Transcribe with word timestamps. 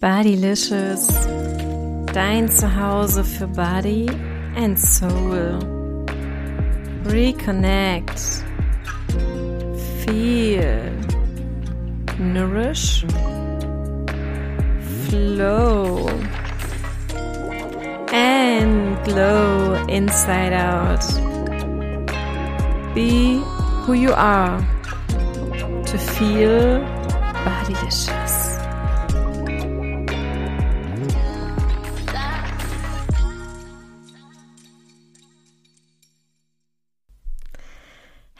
Bodylicious, 0.00 1.08
dein 2.14 2.48
Zuhause 2.48 3.22
für 3.22 3.46
Body 3.46 4.06
and 4.56 4.78
Soul. 4.78 5.58
Reconnect, 7.04 8.18
feel, 10.06 10.90
nourish, 12.18 13.04
flow, 15.10 16.08
and 18.10 18.96
glow 19.04 19.74
inside 19.86 20.54
out. 20.54 21.04
Be 22.94 23.42
who 23.84 23.92
you 23.92 24.14
are 24.14 24.66
to 25.84 25.98
feel 25.98 26.80
bodylicious. 27.44 28.19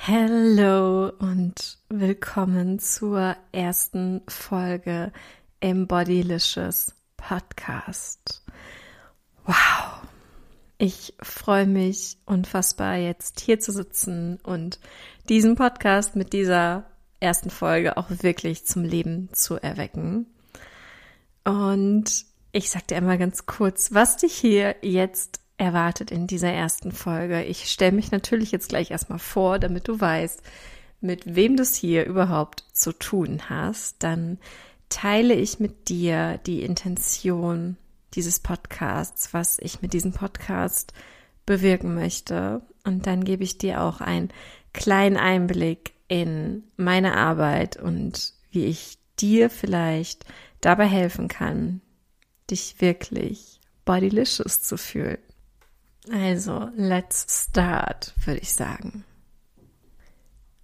Hallo 0.06 1.10
und 1.18 1.76
willkommen 1.90 2.78
zur 2.78 3.36
ersten 3.52 4.22
Folge 4.28 5.12
im 5.60 5.86
Bodylicious 5.86 6.94
Podcast. 7.18 8.42
Wow, 9.44 10.00
ich 10.78 11.12
freue 11.20 11.66
mich 11.66 12.16
unfassbar 12.24 12.96
jetzt 12.96 13.40
hier 13.40 13.60
zu 13.60 13.72
sitzen 13.72 14.38
und 14.42 14.80
diesen 15.28 15.54
Podcast 15.54 16.16
mit 16.16 16.32
dieser 16.32 16.84
ersten 17.20 17.50
Folge 17.50 17.98
auch 17.98 18.06
wirklich 18.08 18.64
zum 18.64 18.84
Leben 18.84 19.28
zu 19.34 19.56
erwecken. 19.56 20.24
Und 21.44 22.24
ich 22.52 22.70
sag 22.70 22.88
dir 22.88 22.96
einmal 22.96 23.18
ganz 23.18 23.44
kurz, 23.44 23.92
was 23.92 24.16
dich 24.16 24.32
hier 24.32 24.76
jetzt 24.80 25.40
erwartet 25.60 26.10
in 26.10 26.26
dieser 26.26 26.50
ersten 26.50 26.90
Folge. 26.90 27.44
Ich 27.44 27.70
stelle 27.70 27.92
mich 27.92 28.10
natürlich 28.10 28.50
jetzt 28.50 28.70
gleich 28.70 28.90
erstmal 28.90 29.18
vor, 29.18 29.58
damit 29.58 29.88
du 29.88 30.00
weißt, 30.00 30.42
mit 31.02 31.34
wem 31.34 31.56
du 31.56 31.62
es 31.62 31.76
hier 31.76 32.06
überhaupt 32.06 32.64
zu 32.72 32.92
tun 32.92 33.42
hast. 33.50 34.02
Dann 34.02 34.38
teile 34.88 35.34
ich 35.34 35.60
mit 35.60 35.90
dir 35.90 36.38
die 36.46 36.62
Intention 36.62 37.76
dieses 38.14 38.40
Podcasts, 38.40 39.34
was 39.34 39.58
ich 39.60 39.82
mit 39.82 39.92
diesem 39.92 40.12
Podcast 40.12 40.94
bewirken 41.44 41.94
möchte. 41.94 42.62
Und 42.84 43.06
dann 43.06 43.22
gebe 43.22 43.44
ich 43.44 43.58
dir 43.58 43.82
auch 43.82 44.00
einen 44.00 44.30
kleinen 44.72 45.18
Einblick 45.18 45.92
in 46.08 46.64
meine 46.76 47.16
Arbeit 47.16 47.76
und 47.76 48.32
wie 48.50 48.64
ich 48.64 48.98
dir 49.18 49.50
vielleicht 49.50 50.24
dabei 50.62 50.86
helfen 50.86 51.28
kann, 51.28 51.82
dich 52.50 52.80
wirklich 52.80 53.60
bodylicious 53.84 54.62
zu 54.62 54.78
fühlen. 54.78 55.18
Also, 56.08 56.68
let's 56.76 57.26
start, 57.28 58.14
würde 58.24 58.40
ich 58.40 58.52
sagen. 58.52 59.04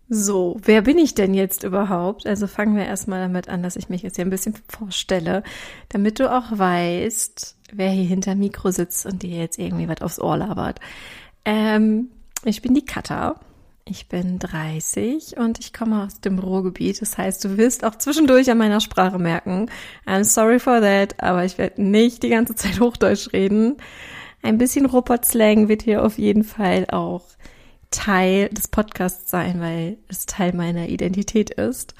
So, 0.08 0.56
wer 0.62 0.82
bin 0.82 0.98
ich 0.98 1.14
denn 1.14 1.34
jetzt 1.34 1.64
überhaupt? 1.64 2.26
Also 2.26 2.46
fangen 2.46 2.76
wir 2.76 2.84
erstmal 2.84 3.20
damit 3.20 3.48
an, 3.48 3.64
dass 3.64 3.74
ich 3.74 3.88
mich 3.88 4.02
jetzt 4.02 4.16
hier 4.16 4.24
ein 4.24 4.30
bisschen 4.30 4.54
vorstelle, 4.68 5.42
damit 5.88 6.20
du 6.20 6.32
auch 6.32 6.56
weißt, 6.56 7.56
wer 7.72 7.90
hier 7.90 8.04
hinter 8.04 8.36
Mikro 8.36 8.70
sitzt 8.70 9.04
und 9.04 9.24
dir 9.24 9.36
jetzt 9.36 9.58
irgendwie 9.58 9.88
was 9.88 10.02
aufs 10.02 10.20
Ohr 10.20 10.36
labert. 10.36 10.78
Ähm, 11.44 12.10
ich 12.44 12.62
bin 12.62 12.74
die 12.74 12.84
Katha. 12.84 13.40
Ich 13.88 14.08
bin 14.08 14.40
30 14.40 15.36
und 15.36 15.60
ich 15.60 15.72
komme 15.72 16.04
aus 16.04 16.20
dem 16.20 16.40
Ruhrgebiet. 16.40 17.00
Das 17.00 17.16
heißt, 17.18 17.44
du 17.44 17.56
wirst 17.56 17.84
auch 17.84 17.94
zwischendurch 17.94 18.50
an 18.50 18.58
meiner 18.58 18.80
Sprache 18.80 19.18
merken. 19.18 19.70
I'm 20.06 20.24
sorry 20.24 20.58
for 20.58 20.80
that, 20.80 21.20
aber 21.22 21.44
ich 21.44 21.56
werde 21.56 21.80
nicht 21.82 22.24
die 22.24 22.30
ganze 22.30 22.56
Zeit 22.56 22.80
Hochdeutsch 22.80 23.32
reden. 23.32 23.76
Ein 24.46 24.58
bisschen 24.58 24.86
Robot-Slang 24.86 25.66
wird 25.66 25.82
hier 25.82 26.04
auf 26.04 26.18
jeden 26.18 26.44
Fall 26.44 26.86
auch 26.92 27.24
Teil 27.90 28.48
des 28.50 28.68
Podcasts 28.68 29.28
sein, 29.28 29.60
weil 29.60 29.98
es 30.06 30.24
Teil 30.24 30.52
meiner 30.52 30.88
Identität 30.88 31.50
ist. 31.50 31.96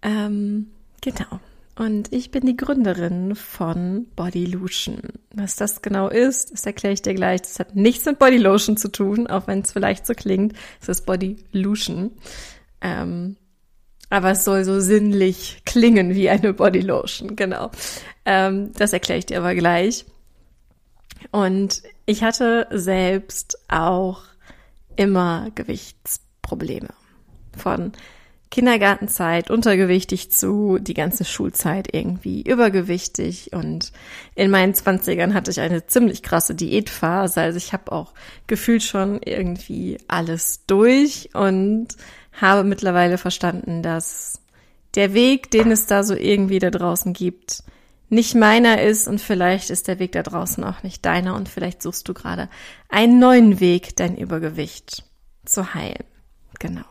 Ähm, 0.00 0.70
genau. 1.02 1.40
Und 1.76 2.10
ich 2.10 2.30
bin 2.30 2.46
die 2.46 2.56
Gründerin 2.56 3.34
von 3.34 4.06
Bodylution. 4.16 4.98
Was 5.34 5.56
das 5.56 5.82
genau 5.82 6.08
ist, 6.08 6.54
das 6.54 6.64
erkläre 6.64 6.94
ich 6.94 7.02
dir 7.02 7.12
gleich. 7.12 7.42
Das 7.42 7.60
hat 7.60 7.76
nichts 7.76 8.06
mit 8.06 8.18
Bodylotion 8.18 8.78
zu 8.78 8.88
tun, 8.90 9.26
auch 9.26 9.46
wenn 9.46 9.60
es 9.60 9.72
vielleicht 9.72 10.06
so 10.06 10.14
klingt. 10.14 10.54
Es 10.80 10.88
ist 10.88 11.04
Bodylution. 11.04 12.12
Ähm, 12.80 13.36
aber 14.08 14.30
es 14.30 14.44
soll 14.44 14.64
so 14.64 14.80
sinnlich 14.80 15.60
klingen 15.66 16.14
wie 16.14 16.30
eine 16.30 16.54
Bodylotion, 16.54 17.36
genau. 17.36 17.70
Ähm, 18.24 18.72
das 18.72 18.94
erkläre 18.94 19.18
ich 19.18 19.26
dir 19.26 19.36
aber 19.36 19.54
gleich. 19.54 20.06
Und 21.30 21.82
ich 22.06 22.22
hatte 22.22 22.66
selbst 22.70 23.58
auch 23.68 24.22
immer 24.96 25.50
Gewichtsprobleme. 25.54 26.90
Von 27.56 27.92
Kindergartenzeit 28.54 29.50
untergewichtig 29.50 30.30
zu 30.30 30.78
die 30.78 30.94
ganze 30.94 31.24
Schulzeit 31.24 31.92
irgendwie 31.92 32.40
übergewichtig 32.42 33.52
und 33.52 33.90
in 34.36 34.48
meinen 34.48 34.74
Zwanzigern 34.74 35.34
hatte 35.34 35.50
ich 35.50 35.58
eine 35.58 35.86
ziemlich 35.86 36.22
krasse 36.22 36.54
Diätphase. 36.54 37.40
Also 37.40 37.58
ich 37.58 37.72
habe 37.72 37.90
auch 37.90 38.12
gefühlt 38.46 38.84
schon 38.84 39.20
irgendwie 39.24 39.98
alles 40.06 40.66
durch 40.68 41.30
und 41.34 41.88
habe 42.40 42.62
mittlerweile 42.62 43.18
verstanden, 43.18 43.82
dass 43.82 44.40
der 44.94 45.14
Weg, 45.14 45.50
den 45.50 45.72
es 45.72 45.86
da 45.86 46.04
so 46.04 46.14
irgendwie 46.14 46.60
da 46.60 46.70
draußen 46.70 47.12
gibt, 47.12 47.64
nicht 48.08 48.34
meiner 48.34 48.82
ist 48.82 49.08
und 49.08 49.20
vielleicht 49.20 49.70
ist 49.70 49.88
der 49.88 49.98
Weg 49.98 50.12
da 50.12 50.22
draußen 50.22 50.62
auch 50.64 50.82
nicht 50.82 51.04
deiner 51.04 51.34
und 51.34 51.48
vielleicht 51.48 51.82
suchst 51.82 52.08
du 52.08 52.14
gerade 52.14 52.48
einen 52.88 53.18
neuen 53.18 53.60
Weg, 53.60 53.96
dein 53.96 54.16
Übergewicht 54.16 55.04
zu 55.44 55.74
heilen. 55.74 56.04
Genau. 56.58 56.84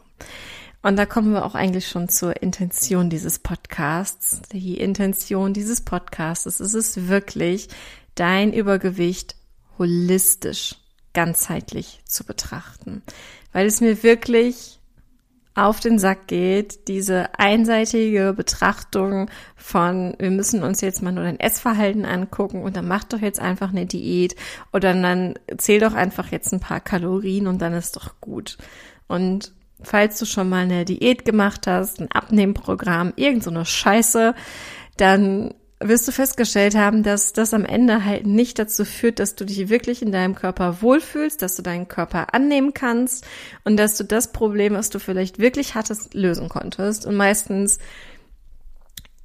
Und 0.81 0.97
da 0.97 1.05
kommen 1.05 1.31
wir 1.31 1.45
auch 1.45 1.55
eigentlich 1.55 1.87
schon 1.87 2.09
zur 2.09 2.43
Intention 2.43 3.09
dieses 3.09 3.39
Podcasts. 3.39 4.41
Die 4.51 4.77
Intention 4.77 5.53
dieses 5.53 5.81
Podcasts 5.81 6.45
ist 6.45 6.59
es 6.59 7.07
wirklich, 7.07 7.69
dein 8.15 8.51
Übergewicht 8.51 9.35
holistisch, 9.77 10.75
ganzheitlich 11.13 12.01
zu 12.05 12.25
betrachten. 12.25 13.01
Weil 13.53 13.65
es 13.65 13.79
mir 13.79 14.03
wirklich 14.03 14.79
auf 15.55 15.79
den 15.79 15.99
Sack 15.99 16.27
geht, 16.27 16.87
diese 16.87 17.37
einseitige 17.37 18.33
Betrachtung 18.35 19.29
von, 19.55 20.15
wir 20.17 20.31
müssen 20.31 20.63
uns 20.63 20.81
jetzt 20.81 21.03
mal 21.03 21.11
nur 21.11 21.23
dein 21.23 21.39
Essverhalten 21.39 22.05
angucken 22.05 22.63
und 22.63 22.75
dann 22.75 22.87
mach 22.87 23.03
doch 23.03 23.19
jetzt 23.19 23.39
einfach 23.39 23.69
eine 23.69 23.85
Diät 23.85 24.35
oder 24.71 24.93
dann 24.93 25.35
zähl 25.57 25.79
doch 25.79 25.93
einfach 25.93 26.31
jetzt 26.31 26.53
ein 26.53 26.59
paar 26.59 26.79
Kalorien 26.79 27.47
und 27.47 27.61
dann 27.61 27.73
ist 27.73 27.95
doch 27.95 28.19
gut. 28.19 28.57
Und 29.07 29.53
falls 29.81 30.17
du 30.17 30.25
schon 30.25 30.49
mal 30.49 30.63
eine 30.63 30.85
Diät 30.85 31.25
gemacht 31.25 31.67
hast, 31.67 31.99
ein 31.99 32.11
Abnehmprogramm, 32.11 33.13
irgend 33.15 33.43
so 33.43 33.51
eine 33.51 33.65
Scheiße, 33.65 34.33
dann 34.97 35.53
wirst 35.79 36.07
du 36.07 36.11
festgestellt 36.11 36.75
haben, 36.75 37.03
dass 37.03 37.33
das 37.33 37.53
am 37.53 37.65
Ende 37.65 38.05
halt 38.05 38.25
nicht 38.25 38.57
dazu 38.59 38.85
führt, 38.85 39.19
dass 39.19 39.35
du 39.35 39.45
dich 39.45 39.69
wirklich 39.69 40.01
in 40.01 40.11
deinem 40.11 40.35
Körper 40.35 40.81
wohlfühlst, 40.81 41.41
dass 41.41 41.55
du 41.55 41.61
deinen 41.61 41.87
Körper 41.87 42.33
annehmen 42.33 42.73
kannst 42.73 43.25
und 43.63 43.77
dass 43.77 43.97
du 43.97 44.03
das 44.03 44.31
Problem, 44.31 44.73
was 44.73 44.89
du 44.89 44.99
vielleicht 44.99 45.39
wirklich 45.39 45.75
hattest, 45.75 46.13
lösen 46.13 46.49
konntest. 46.49 47.05
Und 47.05 47.15
meistens 47.15 47.79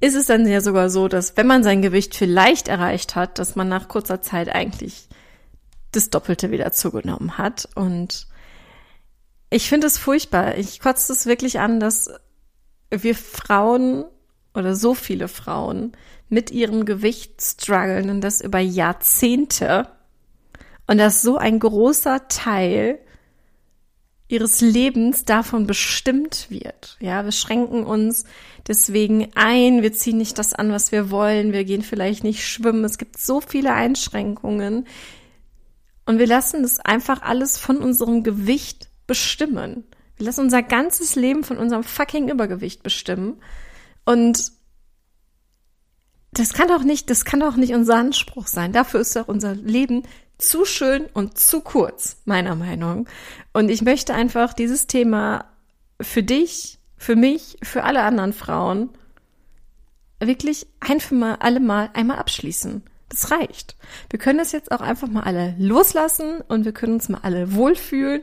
ist 0.01 0.15
es 0.15 0.27
dann 0.27 0.47
ja 0.47 0.61
sogar 0.61 0.89
so, 0.89 1.07
dass 1.07 1.35
wenn 1.37 1.47
man 1.47 1.63
sein 1.63 1.81
Gewicht 1.81 2.15
vielleicht 2.15 2.67
erreicht 2.67 3.15
hat, 3.15 3.39
dass 3.39 3.55
man 3.55 3.67
nach 3.67 3.87
kurzer 3.87 4.21
Zeit 4.21 4.49
eigentlich 4.49 5.09
das 5.91 6.09
Doppelte 6.09 6.51
wieder 6.51 6.71
zugenommen 6.71 7.37
hat. 7.37 7.67
Und 7.75 8.27
ich 9.49 9.67
finde 9.67 9.87
es 9.87 9.97
furchtbar. 9.97 10.57
Ich 10.57 10.79
kotze 10.79 11.11
es 11.11 11.25
wirklich 11.25 11.59
an, 11.59 11.79
dass 11.79 12.09
wir 12.91 13.15
Frauen 13.15 14.05
oder 14.53 14.75
so 14.75 14.93
viele 14.93 15.27
Frauen 15.27 15.93
mit 16.29 16.51
ihrem 16.51 16.85
Gewicht 16.85 17.41
strugglen 17.41 18.09
und 18.09 18.21
das 18.21 18.41
über 18.41 18.59
Jahrzehnte 18.59 19.87
und 20.87 20.97
dass 20.97 21.21
so 21.21 21.37
ein 21.37 21.59
großer 21.59 22.27
Teil 22.27 22.99
ihres 24.27 24.61
Lebens 24.61 25.25
davon 25.25 25.65
bestimmt 25.65 26.47
wird. 26.49 26.97
Ja, 26.99 27.25
wir 27.25 27.31
schränken 27.31 27.83
uns 27.83 28.25
deswegen 28.67 29.29
ein, 29.33 29.81
wir 29.81 29.91
ziehen 29.91 30.17
nicht 30.17 30.37
das 30.37 30.53
an, 30.53 30.71
was 30.71 30.91
wir 30.91 31.09
wollen, 31.09 31.51
wir 31.51 31.63
gehen 31.63 31.81
vielleicht 31.81 32.23
nicht 32.23 32.47
schwimmen. 32.47 32.85
Es 32.85 32.99
gibt 32.99 33.17
so 33.17 33.41
viele 33.41 33.73
Einschränkungen 33.73 34.85
und 36.05 36.19
wir 36.19 36.27
lassen 36.27 36.61
das 36.61 36.79
einfach 36.79 37.23
alles 37.23 37.57
von 37.57 37.77
unserem 37.77 38.23
Gewicht 38.23 38.89
bestimmen. 39.07 39.83
Wir 40.17 40.27
lassen 40.27 40.41
unser 40.41 40.61
ganzes 40.61 41.15
Leben 41.15 41.43
von 41.43 41.57
unserem 41.57 41.83
fucking 41.83 42.29
Übergewicht 42.29 42.83
bestimmen 42.83 43.41
und 44.09 44.53
das 46.31 46.53
kann 46.53 46.67
doch 46.67 46.81
nicht, 46.81 47.11
das 47.11 47.25
kann 47.25 47.41
doch 47.41 47.55
nicht 47.55 47.75
unser 47.75 47.97
Anspruch 47.97 48.47
sein. 48.47 48.73
Dafür 48.73 49.01
ist 49.01 49.15
doch 49.15 49.27
unser 49.27 49.53
Leben 49.53 50.01
zu 50.39 50.65
schön 50.65 51.05
und 51.13 51.37
zu 51.37 51.61
kurz, 51.61 52.17
meiner 52.25 52.55
Meinung. 52.55 53.07
Und 53.53 53.69
ich 53.69 53.83
möchte 53.83 54.15
einfach 54.15 54.53
dieses 54.53 54.87
Thema 54.87 55.45
für 56.01 56.23
dich, 56.23 56.79
für 56.97 57.15
mich, 57.15 57.57
für 57.61 57.83
alle 57.83 58.01
anderen 58.01 58.33
Frauen 58.33 58.89
wirklich 60.19 60.65
ein 60.79 60.99
für 60.99 61.13
mal, 61.13 61.35
alle 61.35 61.59
Mal 61.59 61.91
einmal 61.93 62.17
abschließen. 62.17 62.81
Das 63.09 63.29
reicht. 63.29 63.75
Wir 64.09 64.17
können 64.17 64.39
das 64.39 64.53
jetzt 64.53 64.71
auch 64.71 64.81
einfach 64.81 65.07
mal 65.07 65.21
alle 65.21 65.53
loslassen 65.59 66.41
und 66.47 66.65
wir 66.65 66.71
können 66.71 66.93
uns 66.93 67.09
mal 67.09 67.19
alle 67.21 67.53
wohlfühlen, 67.53 68.21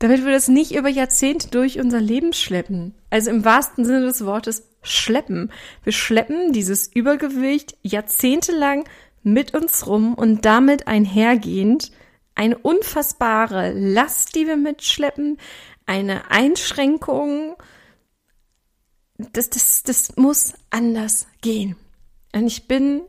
damit 0.00 0.24
wir 0.24 0.32
das 0.32 0.48
nicht 0.48 0.74
über 0.74 0.88
Jahrzehnte 0.88 1.48
durch 1.48 1.78
unser 1.78 2.00
Leben 2.00 2.32
schleppen. 2.32 2.94
Also 3.10 3.30
im 3.30 3.44
wahrsten 3.44 3.84
Sinne 3.84 4.06
des 4.06 4.24
Wortes 4.24 4.66
schleppen. 4.82 5.52
Wir 5.84 5.92
schleppen 5.92 6.52
dieses 6.52 6.88
Übergewicht 6.88 7.76
jahrzehntelang 7.82 8.88
mit 9.22 9.54
uns 9.54 9.86
rum 9.86 10.14
und 10.14 10.46
damit 10.46 10.88
einhergehend 10.88 11.92
eine 12.34 12.56
unfassbare 12.56 13.72
Last, 13.72 14.34
die 14.34 14.46
wir 14.46 14.56
mitschleppen, 14.56 15.36
eine 15.84 16.30
Einschränkung. 16.30 17.56
Das, 19.18 19.50
das, 19.50 19.82
das 19.82 20.16
muss 20.16 20.54
anders 20.70 21.26
gehen. 21.42 21.76
Und 22.34 22.46
ich 22.46 22.66
bin 22.66 23.02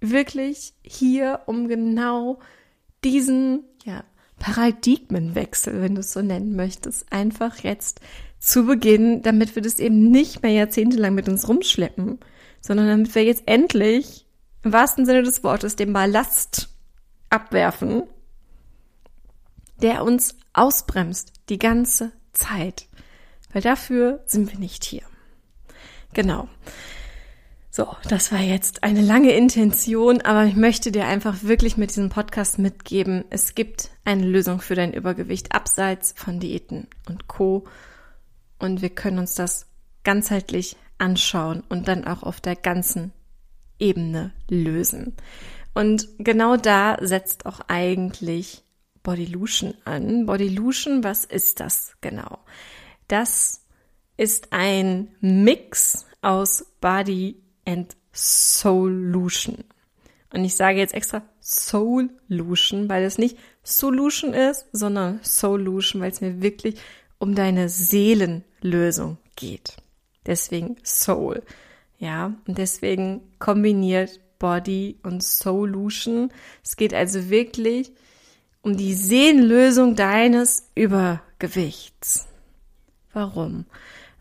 wirklich 0.00 0.74
hier, 0.82 1.40
um 1.46 1.66
genau 1.66 2.38
diesen, 3.02 3.64
ja, 3.84 4.04
Paradigmenwechsel, 4.38 5.80
wenn 5.80 5.94
du 5.94 6.00
es 6.00 6.12
so 6.12 6.22
nennen 6.22 6.56
möchtest, 6.56 7.12
einfach 7.12 7.58
jetzt 7.58 8.00
zu 8.38 8.66
beginnen, 8.66 9.22
damit 9.22 9.54
wir 9.54 9.62
das 9.62 9.78
eben 9.78 10.10
nicht 10.10 10.42
mehr 10.42 10.52
jahrzehntelang 10.52 11.14
mit 11.14 11.28
uns 11.28 11.48
rumschleppen, 11.48 12.18
sondern 12.60 12.88
damit 12.88 13.14
wir 13.14 13.24
jetzt 13.24 13.42
endlich 13.46 14.26
im 14.62 14.72
wahrsten 14.72 15.06
Sinne 15.06 15.22
des 15.22 15.42
Wortes 15.44 15.76
den 15.76 15.92
Ballast 15.92 16.68
abwerfen, 17.30 18.04
der 19.82 20.04
uns 20.04 20.36
ausbremst 20.52 21.32
die 21.48 21.58
ganze 21.58 22.12
Zeit. 22.32 22.86
Weil 23.52 23.62
dafür 23.62 24.22
sind 24.26 24.52
wir 24.52 24.58
nicht 24.58 24.84
hier. 24.84 25.02
Genau. 26.12 26.48
So, 27.78 27.94
das 28.08 28.32
war 28.32 28.40
jetzt 28.40 28.82
eine 28.82 29.02
lange 29.02 29.30
Intention, 29.30 30.20
aber 30.22 30.46
ich 30.46 30.56
möchte 30.56 30.90
dir 30.90 31.06
einfach 31.06 31.44
wirklich 31.44 31.76
mit 31.76 31.90
diesem 31.90 32.08
Podcast 32.08 32.58
mitgeben, 32.58 33.24
es 33.30 33.54
gibt 33.54 33.90
eine 34.04 34.26
Lösung 34.26 34.60
für 34.60 34.74
dein 34.74 34.92
Übergewicht 34.92 35.54
abseits 35.54 36.12
von 36.16 36.40
Diäten 36.40 36.88
und 37.08 37.28
Co. 37.28 37.68
Und 38.58 38.82
wir 38.82 38.90
können 38.90 39.20
uns 39.20 39.36
das 39.36 39.68
ganzheitlich 40.02 40.76
anschauen 40.98 41.62
und 41.68 41.86
dann 41.86 42.04
auch 42.04 42.24
auf 42.24 42.40
der 42.40 42.56
ganzen 42.56 43.12
Ebene 43.78 44.32
lösen. 44.50 45.14
Und 45.72 46.08
genau 46.18 46.56
da 46.56 46.96
setzt 47.00 47.46
auch 47.46 47.60
eigentlich 47.68 48.64
Bodylution 49.04 49.74
an. 49.84 50.26
Bodylution, 50.26 51.04
was 51.04 51.24
ist 51.24 51.60
das 51.60 51.92
genau? 52.00 52.40
Das 53.06 53.64
ist 54.16 54.48
ein 54.50 55.14
Mix 55.20 56.06
aus 56.22 56.66
Body 56.80 57.40
and 57.68 57.94
Solution. 58.12 59.64
Und 60.32 60.44
ich 60.44 60.56
sage 60.56 60.78
jetzt 60.78 60.94
extra 60.94 61.22
Solution, 61.40 62.88
weil 62.88 63.04
es 63.04 63.18
nicht 63.18 63.38
Solution 63.62 64.34
ist, 64.34 64.66
sondern 64.72 65.20
Solution, 65.22 66.02
weil 66.02 66.10
es 66.10 66.20
mir 66.20 66.40
wirklich 66.42 66.76
um 67.18 67.34
deine 67.34 67.68
Seelenlösung 67.68 69.18
geht. 69.36 69.76
Deswegen 70.26 70.76
Soul. 70.82 71.42
Ja, 71.98 72.34
und 72.46 72.58
deswegen 72.58 73.22
kombiniert 73.38 74.20
Body 74.38 74.98
und 75.02 75.22
Solution. 75.22 76.30
Es 76.64 76.76
geht 76.76 76.94
also 76.94 77.28
wirklich 77.28 77.92
um 78.62 78.76
die 78.76 78.94
Seelenlösung 78.94 79.96
deines 79.96 80.68
Übergewichts. 80.74 82.28
Warum? 83.12 83.64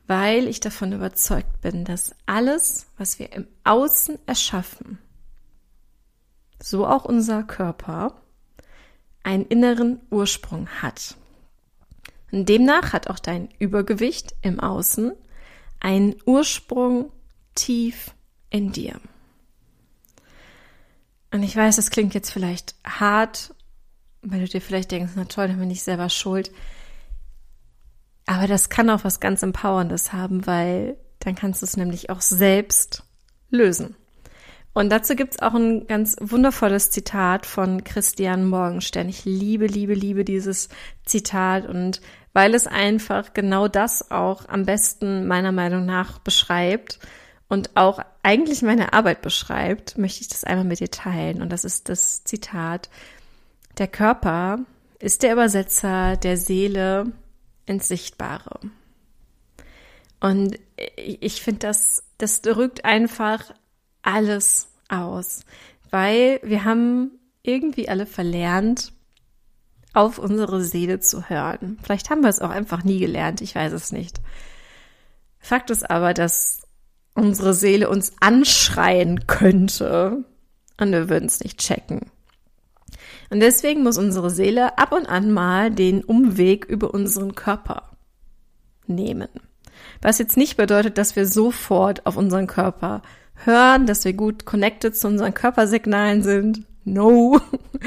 Weil 0.08 0.48
ich 0.48 0.60
davon 0.60 0.94
überzeugt 0.94 1.62
bin, 1.62 1.86
dass 1.86 2.16
alles, 2.26 2.88
was 2.98 3.20
wir 3.20 3.32
im 3.34 3.48
Außen 3.64 4.18
erschaffen, 4.26 5.00
so 6.62 6.88
auch 6.88 7.06
unser 7.06 7.44
Körper, 7.44 8.22
einen 9.24 9.46
inneren 9.46 10.00
Ursprung 10.10 10.68
hat. 10.82 11.16
Und 12.32 12.48
demnach 12.48 12.94
hat 12.94 13.10
auch 13.10 13.20
dein 13.20 13.50
Übergewicht 13.60 14.36
im 14.42 14.60
Außen 14.60 15.12
einen 15.80 16.16
Ursprung 16.26 17.12
tief 17.56 18.14
in 18.50 18.72
dir. 18.72 19.00
Und 21.32 21.44
ich 21.44 21.56
weiß, 21.56 21.76
das 21.76 21.90
klingt 21.90 22.14
jetzt 22.14 22.32
vielleicht 22.32 22.76
hart, 22.86 23.54
weil 24.22 24.40
du 24.40 24.48
dir 24.48 24.62
vielleicht 24.62 24.92
denkst, 24.92 25.14
na 25.16 25.26
toll, 25.26 25.48
dann 25.50 25.60
bin 25.60 25.72
ich 25.72 25.84
selber 25.84 26.10
schuld. 26.10 26.52
Aber 28.28 28.46
das 28.46 28.70
kann 28.70 28.90
auch 28.90 29.04
was 29.04 29.20
ganz 29.20 29.42
Empowerndes 29.42 30.14
haben, 30.14 30.46
weil 30.46 30.98
dann 31.20 31.34
kannst 31.34 31.62
du 31.62 31.66
es 31.66 31.78
nämlich 31.78 32.12
auch 32.12 32.22
selbst 32.22 33.04
lösen. 33.50 33.96
Und 34.74 34.92
dazu 34.92 35.16
gibt's 35.16 35.42
auch 35.42 35.56
ein 35.56 35.88
ganz 35.88 36.16
wundervolles 36.20 36.92
Zitat 36.92 37.48
von 37.48 37.84
Christian 37.84 38.48
Morgenstern. 38.48 39.10
Ich 39.10 39.26
liebe, 39.26 39.66
liebe, 39.66 39.96
liebe 39.96 40.24
dieses 40.24 40.70
Zitat 41.04 41.66
und 41.66 42.02
weil 42.34 42.54
es 42.54 42.68
einfach 42.68 43.34
genau 43.34 43.68
das 43.68 44.12
auch 44.12 44.48
am 44.48 44.66
besten 44.66 45.26
meiner 45.26 45.52
Meinung 45.52 45.86
nach 45.86 46.20
beschreibt 46.20 47.00
und 47.48 47.76
auch 47.76 48.00
eigentlich 48.22 48.62
meine 48.62 48.94
Arbeit 48.94 49.24
beschreibt, 49.24 49.98
möchte 49.98 50.22
ich 50.22 50.28
das 50.28 50.44
einmal 50.44 50.66
mit 50.66 50.80
dir 50.80 50.92
teilen. 50.92 51.42
Und 51.42 51.52
das 51.52 51.64
ist 51.64 51.90
das 51.90 52.24
Zitat. 52.26 52.90
Der 53.80 53.88
Körper 53.88 54.60
ist 55.00 55.24
der 55.24 55.34
Übersetzer 55.34 56.18
der 56.18 56.38
Seele 56.38 57.14
ins 57.68 57.88
Sichtbare. 57.88 58.60
Und 60.20 60.58
ich 60.96 61.42
finde, 61.42 61.60
das, 61.60 62.04
das 62.18 62.42
drückt 62.42 62.86
einfach 62.86 63.54
alles 64.02 64.70
aus, 64.90 65.42
weil 65.92 66.40
wir 66.44 66.64
haben 66.64 67.12
irgendwie 67.44 67.88
alle 67.88 68.06
verlernt, 68.06 68.94
auf 69.94 70.20
unsere 70.20 70.64
Seele 70.64 71.00
zu 71.00 71.30
hören. 71.30 71.80
Vielleicht 71.82 72.10
haben 72.10 72.22
wir 72.22 72.30
es 72.30 72.42
auch 72.42 72.50
einfach 72.50 72.84
nie 72.84 73.00
gelernt, 73.00 73.42
ich 73.42 73.56
weiß 73.56 73.74
es 73.74 73.92
nicht. 73.92 74.22
Fakt 75.40 75.70
ist 75.70 75.90
aber, 75.90 76.14
dass 76.14 76.62
unsere 77.14 77.54
Seele 77.54 77.90
uns 77.90 78.14
anschreien 78.20 79.26
könnte 79.28 80.24
und 80.80 80.92
wir 80.92 81.10
würden 81.10 81.26
es 81.26 81.40
nicht 81.40 81.60
checken. 81.60 82.12
Und 83.30 83.40
deswegen 83.40 83.84
muss 83.84 83.98
unsere 83.98 84.30
Seele 84.30 84.78
ab 84.78 84.92
und 84.92 85.08
an 85.08 85.32
mal 85.32 85.72
den 85.72 86.04
Umweg 86.04 86.66
über 86.66 86.94
unseren 86.94 87.36
Körper 87.36 87.92
nehmen. 88.88 89.30
Was 90.02 90.20
jetzt 90.20 90.38
nicht 90.38 90.58
bedeutet, 90.58 90.98
dass 90.98 91.16
wir 91.16 91.26
sofort 91.26 92.06
auf 92.06 92.18
unseren 92.18 92.48
Körper 92.48 93.02
hören, 93.36 93.86
dass 93.86 94.06
wir 94.06 94.14
gut 94.14 94.46
connected 94.46 94.96
zu 94.96 95.08
unseren 95.08 95.34
Körpersignalen 95.34 96.24
sind. 96.24 96.64
No. 96.84 97.40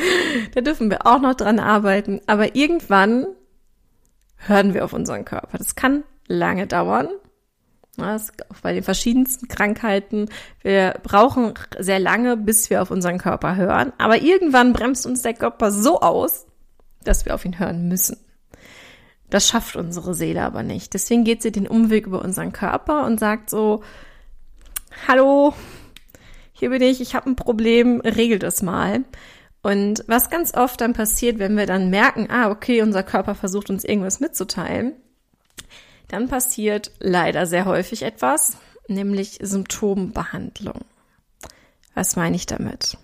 da 0.55 0.61
dürfen 0.61 0.91
wir 0.91 1.07
auch 1.07 1.21
noch 1.21 1.35
dran 1.35 1.59
arbeiten. 1.59 2.21
Aber 2.27 2.55
irgendwann 2.55 3.27
hören 4.37 4.75
wir 4.75 4.85
auf 4.85 4.93
unseren 4.93 5.25
Körper. 5.25 5.59
Das 5.59 5.75
kann 5.75 6.05
lange 6.27 6.67
dauern. 6.67 7.09
Das 8.09 8.33
auch 8.51 8.61
bei 8.63 8.73
den 8.73 8.83
verschiedensten 8.83 9.49
Krankheiten. 9.49 10.29
Wir 10.63 10.99
brauchen 11.03 11.55
sehr 11.79 11.99
lange, 11.99 12.37
bis 12.37 12.71
wir 12.71 12.83
auf 12.83 12.91
unseren 12.91 13.19
Körper 13.19 13.57
hören. 13.57 13.93
Aber 13.99 14.21
irgendwann 14.21 14.73
bremst 14.73 15.07
uns 15.07 15.23
der 15.23 15.35
Körper 15.35 15.71
so 15.71 16.01
aus, 16.01 16.47
dass 17.05 17.25
wir 17.25 17.35
auf 17.35 17.45
ihn 17.45 17.59
hören 17.59 17.89
müssen. 17.89 18.17
Das 19.31 19.47
schafft 19.49 19.77
unsere 19.77 20.15
Seele 20.15 20.43
aber 20.43 20.63
nicht. 20.63 20.93
Deswegen 20.93 21.25
geht 21.25 21.43
sie 21.43 21.53
den 21.53 21.69
Umweg 21.69 22.07
über 22.07 22.23
unseren 22.23 22.53
Körper 22.53 23.07
und 23.07 23.21
sagt 23.21 23.49
so, 23.49 23.83
hallo, 25.07 25.55
hier 26.53 26.71
bin 26.71 26.83
ich, 26.83 27.01
ich 27.01 27.15
habe 27.15 27.31
ein 27.31 27.37
Problem, 27.37 28.01
regel 28.01 28.39
das 28.39 28.61
mal. 28.61 29.05
Und 29.63 30.05
was 30.07 30.31
ganz 30.31 30.55
oft 30.55 30.81
dann 30.81 30.95
passiert, 30.95 31.39
wenn 31.39 31.57
wir 31.57 31.67
dann 31.67 31.91
merken, 31.91 32.29
ah, 32.31 32.51
okay, 32.51 32.83
unser 32.83 33.03
Körper 33.03 33.35
versucht 33.35 33.71
uns 33.71 33.85
irgendwas 33.85 34.21
mitzuteilen, 34.21 34.95
dann 36.13 36.29
passiert 36.29 36.91
leider 36.99 37.47
sehr 37.47 37.65
häufig 37.65 38.03
etwas, 38.03 38.57
nämlich 38.89 39.39
Symptombehandlung. 39.41 40.81
Was 41.95 42.17
meine 42.17 42.37
ich 42.37 42.47
damit? 42.47 42.99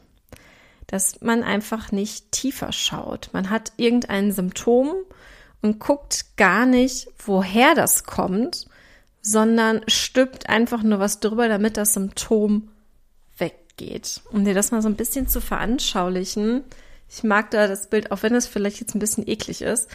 Dass 0.86 1.20
man 1.20 1.42
einfach 1.42 1.92
nicht 1.92 2.32
tiefer 2.32 2.72
schaut. 2.72 3.30
Man 3.32 3.50
hat 3.50 3.72
irgendein 3.76 4.32
Symptom 4.32 4.94
und 5.62 5.78
guckt 5.80 6.36
gar 6.36 6.66
nicht, 6.66 7.08
woher 7.24 7.74
das 7.74 8.04
kommt, 8.04 8.66
sondern 9.22 9.82
stülpt 9.88 10.48
einfach 10.48 10.82
nur 10.82 11.00
was 11.00 11.20
drüber, 11.20 11.48
damit 11.48 11.76
das 11.76 11.94
Symptom 11.94 12.68
weggeht. 13.38 14.20
Um 14.30 14.44
dir 14.44 14.54
das 14.54 14.70
mal 14.70 14.82
so 14.82 14.88
ein 14.88 14.96
bisschen 14.96 15.28
zu 15.28 15.40
veranschaulichen, 15.40 16.64
ich 17.08 17.22
mag 17.22 17.50
da 17.50 17.66
das 17.68 17.88
Bild, 17.88 18.10
auch 18.10 18.22
wenn 18.22 18.34
es 18.34 18.46
vielleicht 18.46 18.80
jetzt 18.80 18.94
ein 18.94 19.00
bisschen 19.00 19.28
eklig 19.28 19.62
ist, 19.62 19.88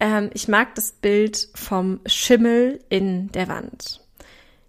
ähm, 0.00 0.30
ich 0.34 0.48
mag 0.48 0.74
das 0.74 0.92
Bild 0.92 1.48
vom 1.54 2.00
Schimmel 2.06 2.80
in 2.88 3.30
der 3.32 3.48
Wand. 3.48 4.00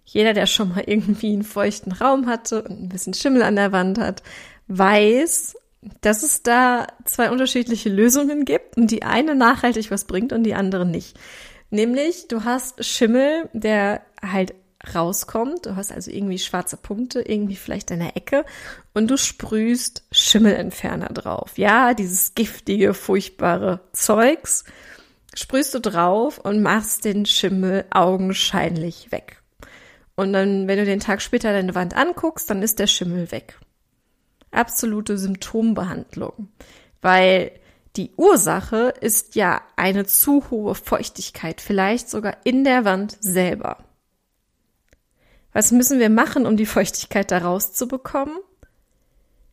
Jeder, 0.04 0.32
der 0.32 0.46
schon 0.46 0.70
mal 0.70 0.84
irgendwie 0.86 1.32
einen 1.32 1.44
feuchten 1.44 1.92
Raum 1.92 2.26
hatte 2.26 2.62
und 2.62 2.80
ein 2.80 2.88
bisschen 2.88 3.14
Schimmel 3.14 3.42
an 3.42 3.56
der 3.56 3.72
Wand 3.72 3.98
hat, 3.98 4.22
weiß, 4.68 5.56
dass 6.00 6.22
es 6.22 6.42
da 6.42 6.86
zwei 7.04 7.30
unterschiedliche 7.30 7.88
Lösungen 7.88 8.44
gibt 8.44 8.76
und 8.76 8.90
die 8.90 9.04
eine 9.04 9.34
nachhaltig 9.34 9.90
was 9.90 10.04
bringt 10.04 10.32
und 10.32 10.44
die 10.44 10.54
andere 10.54 10.84
nicht. 10.84 11.18
Nämlich, 11.70 12.28
du 12.28 12.44
hast 12.44 12.84
Schimmel, 12.84 13.48
der 13.52 14.02
halt 14.20 14.54
rauskommt. 14.94 15.66
Du 15.66 15.76
hast 15.76 15.92
also 15.92 16.10
irgendwie 16.10 16.38
schwarze 16.38 16.76
Punkte, 16.76 17.20
irgendwie 17.20 17.56
vielleicht 17.56 17.90
in 17.90 17.98
der 17.98 18.16
Ecke 18.16 18.44
und 18.94 19.10
du 19.10 19.16
sprühst 19.16 20.04
Schimmelentferner 20.12 21.08
drauf. 21.08 21.58
Ja, 21.58 21.94
dieses 21.94 22.34
giftige, 22.34 22.94
furchtbare 22.94 23.80
Zeugs 23.92 24.64
sprühst 25.38 25.72
du 25.72 25.80
drauf 25.80 26.38
und 26.38 26.62
machst 26.62 27.04
den 27.04 27.24
Schimmel 27.24 27.84
augenscheinlich 27.90 29.12
weg. 29.12 29.40
Und 30.16 30.32
dann, 30.32 30.66
wenn 30.66 30.78
du 30.78 30.84
den 30.84 30.98
Tag 30.98 31.22
später 31.22 31.52
deine 31.52 31.76
Wand 31.76 31.94
anguckst, 31.94 32.50
dann 32.50 32.60
ist 32.60 32.80
der 32.80 32.88
Schimmel 32.88 33.30
weg. 33.30 33.58
Absolute 34.50 35.16
Symptombehandlung. 35.16 36.48
Weil 37.00 37.52
die 37.94 38.10
Ursache 38.16 38.94
ist 39.00 39.36
ja 39.36 39.62
eine 39.76 40.06
zu 40.06 40.50
hohe 40.50 40.74
Feuchtigkeit, 40.74 41.60
vielleicht 41.60 42.10
sogar 42.10 42.38
in 42.42 42.64
der 42.64 42.84
Wand 42.84 43.16
selber. 43.20 43.84
Was 45.52 45.70
müssen 45.70 46.00
wir 46.00 46.10
machen, 46.10 46.46
um 46.46 46.56
die 46.56 46.66
Feuchtigkeit 46.66 47.30
da 47.30 47.38
rauszubekommen? 47.38 48.38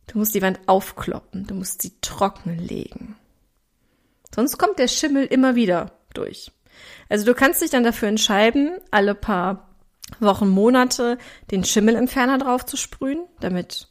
Du 0.08 0.18
musst 0.18 0.34
die 0.34 0.42
Wand 0.42 0.58
aufkloppen, 0.66 1.46
du 1.46 1.54
musst 1.54 1.82
sie 1.82 1.92
trocken 2.00 2.58
legen. 2.58 3.16
Sonst 4.34 4.58
kommt 4.58 4.78
der 4.78 4.88
Schimmel 4.88 5.24
immer 5.26 5.54
wieder 5.54 5.92
durch. 6.14 6.52
Also 7.08 7.24
du 7.24 7.34
kannst 7.34 7.62
dich 7.62 7.70
dann 7.70 7.84
dafür 7.84 8.08
entscheiden, 8.08 8.78
alle 8.90 9.14
paar 9.14 9.76
Wochen, 10.20 10.48
Monate 10.48 11.18
den 11.50 11.64
Schimmelentferner 11.64 12.38
drauf 12.38 12.64
zu 12.64 12.76
sprühen, 12.76 13.26
damit 13.40 13.88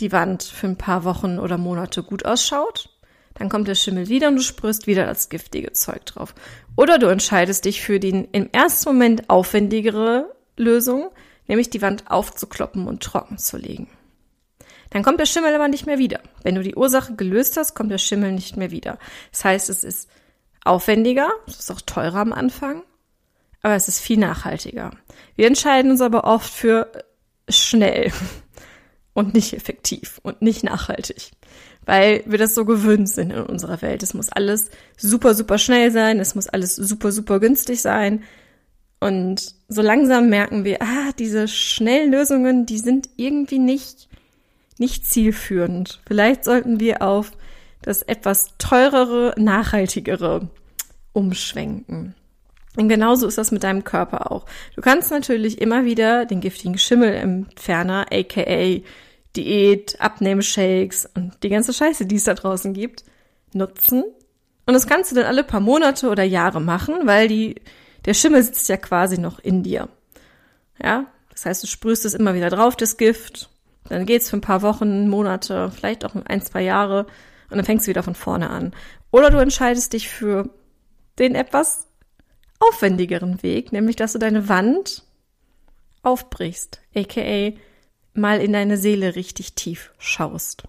die 0.00 0.12
Wand 0.12 0.42
für 0.42 0.66
ein 0.66 0.78
paar 0.78 1.04
Wochen 1.04 1.38
oder 1.38 1.58
Monate 1.58 2.02
gut 2.02 2.24
ausschaut. 2.24 2.96
Dann 3.34 3.48
kommt 3.48 3.68
der 3.68 3.74
Schimmel 3.74 4.08
wieder 4.08 4.28
und 4.28 4.36
du 4.36 4.42
sprühst 4.42 4.86
wieder 4.86 5.06
das 5.06 5.28
giftige 5.28 5.72
Zeug 5.72 6.04
drauf. 6.06 6.34
Oder 6.76 6.98
du 6.98 7.06
entscheidest 7.06 7.64
dich 7.64 7.82
für 7.82 8.00
die 8.00 8.28
im 8.32 8.50
ersten 8.52 8.90
Moment 8.90 9.30
aufwendigere 9.30 10.34
Lösung, 10.56 11.10
nämlich 11.46 11.70
die 11.70 11.82
Wand 11.82 12.10
aufzukloppen 12.10 12.86
und 12.86 13.02
trocken 13.02 13.38
zu 13.38 13.56
legen. 13.56 13.88
Dann 14.90 15.02
kommt 15.02 15.20
der 15.20 15.26
Schimmel 15.26 15.54
aber 15.54 15.68
nicht 15.68 15.86
mehr 15.86 15.98
wieder. 15.98 16.20
Wenn 16.42 16.56
du 16.56 16.62
die 16.62 16.74
Ursache 16.74 17.14
gelöst 17.14 17.56
hast, 17.56 17.74
kommt 17.74 17.90
der 17.90 17.98
Schimmel 17.98 18.32
nicht 18.32 18.56
mehr 18.56 18.70
wieder. 18.70 18.98
Das 19.30 19.44
heißt, 19.44 19.70
es 19.70 19.84
ist 19.84 20.08
aufwendiger, 20.64 21.30
es 21.46 21.60
ist 21.60 21.70
auch 21.70 21.80
teurer 21.80 22.16
am 22.18 22.32
Anfang, 22.32 22.82
aber 23.62 23.74
es 23.74 23.88
ist 23.88 24.00
viel 24.00 24.18
nachhaltiger. 24.18 24.90
Wir 25.36 25.46
entscheiden 25.46 25.90
uns 25.90 26.00
aber 26.00 26.24
oft 26.24 26.52
für 26.52 26.90
schnell 27.48 28.12
und 29.14 29.34
nicht 29.34 29.52
effektiv 29.54 30.20
und 30.22 30.42
nicht 30.42 30.64
nachhaltig, 30.64 31.32
weil 31.86 32.22
wir 32.26 32.38
das 32.38 32.54
so 32.54 32.64
gewöhnt 32.64 33.08
sind 33.08 33.30
in 33.30 33.42
unserer 33.42 33.82
Welt. 33.82 34.02
Es 34.02 34.14
muss 34.14 34.28
alles 34.28 34.70
super, 34.96 35.34
super 35.34 35.58
schnell 35.58 35.92
sein, 35.92 36.18
es 36.18 36.34
muss 36.34 36.48
alles 36.48 36.74
super, 36.74 37.12
super 37.12 37.38
günstig 37.40 37.80
sein. 37.80 38.24
Und 39.02 39.54
so 39.68 39.80
langsam 39.80 40.28
merken 40.28 40.64
wir, 40.64 40.82
ah, 40.82 41.12
diese 41.18 41.48
schnellen 41.48 42.12
Lösungen, 42.12 42.66
die 42.66 42.78
sind 42.78 43.08
irgendwie 43.16 43.58
nicht 43.58 44.09
nicht 44.80 45.06
zielführend. 45.06 46.00
Vielleicht 46.06 46.44
sollten 46.44 46.80
wir 46.80 47.02
auf 47.02 47.32
das 47.82 48.02
etwas 48.02 48.54
teurere, 48.58 49.34
nachhaltigere 49.38 50.48
umschwenken. 51.12 52.14
Und 52.76 52.88
genauso 52.88 53.26
ist 53.26 53.38
das 53.38 53.50
mit 53.50 53.64
deinem 53.64 53.84
Körper 53.84 54.30
auch. 54.30 54.46
Du 54.76 54.80
kannst 54.80 55.10
natürlich 55.10 55.60
immer 55.60 55.84
wieder 55.84 56.24
den 56.24 56.40
giftigen 56.40 56.78
Schimmelentferner, 56.78 58.06
aka 58.12 58.80
Diät, 59.36 60.00
Abnehmshakes 60.00 61.08
und 61.14 61.34
die 61.42 61.50
ganze 61.50 61.72
Scheiße, 61.72 62.06
die 62.06 62.16
es 62.16 62.24
da 62.24 62.34
draußen 62.34 62.74
gibt, 62.74 63.04
nutzen. 63.52 64.02
Und 64.66 64.74
das 64.74 64.86
kannst 64.86 65.10
du 65.10 65.16
dann 65.16 65.26
alle 65.26 65.44
paar 65.44 65.60
Monate 65.60 66.08
oder 66.08 66.24
Jahre 66.24 66.60
machen, 66.60 66.94
weil 67.04 67.28
die, 67.28 67.56
der 68.06 68.14
Schimmel 68.14 68.42
sitzt 68.42 68.68
ja 68.68 68.76
quasi 68.76 69.18
noch 69.18 69.38
in 69.38 69.62
dir. 69.62 69.88
Ja, 70.82 71.06
das 71.30 71.46
heißt, 71.46 71.62
du 71.62 71.66
sprühst 71.66 72.04
es 72.04 72.14
immer 72.14 72.34
wieder 72.34 72.50
drauf, 72.50 72.76
das 72.76 72.96
Gift, 72.96 73.50
dann 73.88 74.06
geht's 74.06 74.30
für 74.30 74.36
ein 74.36 74.42
paar 74.42 74.62
Wochen, 74.62 75.08
Monate, 75.08 75.70
vielleicht 75.70 76.04
auch 76.04 76.14
ein, 76.14 76.42
zwei 76.42 76.62
Jahre 76.62 77.06
und 77.50 77.56
dann 77.56 77.64
fängst 77.64 77.86
du 77.86 77.90
wieder 77.90 78.02
von 78.02 78.14
vorne 78.14 78.50
an. 78.50 78.72
Oder 79.10 79.30
du 79.30 79.38
entscheidest 79.38 79.92
dich 79.92 80.08
für 80.08 80.50
den 81.18 81.34
etwas 81.34 81.88
aufwendigeren 82.60 83.42
Weg, 83.42 83.72
nämlich 83.72 83.96
dass 83.96 84.12
du 84.12 84.18
deine 84.18 84.48
Wand 84.48 85.04
aufbrichst, 86.02 86.80
aka 86.94 87.52
mal 88.14 88.40
in 88.40 88.52
deine 88.52 88.76
Seele 88.76 89.16
richtig 89.16 89.54
tief 89.54 89.92
schaust. 89.98 90.64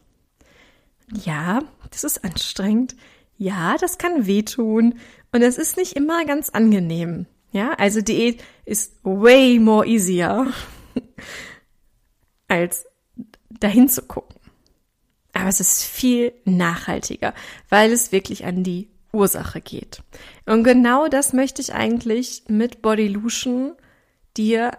Ja, 1.13 1.59
das 1.89 2.03
ist 2.03 2.23
anstrengend. 2.23 2.95
Ja, 3.37 3.75
das 3.77 3.97
kann 3.97 4.27
wehtun 4.27 4.99
und 5.31 5.41
es 5.41 5.57
ist 5.57 5.77
nicht 5.77 5.93
immer 5.93 6.25
ganz 6.25 6.49
angenehm. 6.49 7.25
Ja, 7.51 7.73
also 7.73 8.01
Diät 8.01 8.43
ist 8.65 8.99
way 9.03 9.59
more 9.59 9.85
easier 9.85 10.47
als 12.47 12.85
dahin 13.59 13.89
zu 13.89 14.01
gucken. 14.03 14.35
Aber 15.33 15.49
es 15.49 15.59
ist 15.59 15.83
viel 15.83 16.33
nachhaltiger, 16.45 17.33
weil 17.69 17.91
es 17.91 18.11
wirklich 18.11 18.45
an 18.45 18.63
die 18.63 18.89
Ursache 19.13 19.61
geht. 19.61 20.03
Und 20.45 20.63
genau 20.63 21.07
das 21.07 21.33
möchte 21.33 21.61
ich 21.61 21.73
eigentlich 21.73 22.43
mit 22.47 22.81
Bodylution 22.81 23.73
dir 24.37 24.71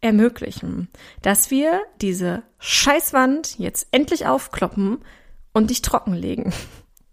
ermöglichen, 0.00 0.88
dass 1.22 1.50
wir 1.50 1.80
diese 2.00 2.42
Scheißwand 2.58 3.58
jetzt 3.58 3.88
endlich 3.90 4.26
aufkloppen 4.26 4.98
und 5.52 5.70
dich 5.70 5.82
trockenlegen. 5.82 6.52